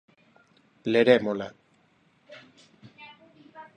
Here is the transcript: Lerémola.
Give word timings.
Lerémola. 0.91 1.47